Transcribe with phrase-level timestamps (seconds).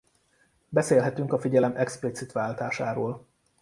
[0.69, 3.25] Beszélhetünk a figyelem explicit váltásáról.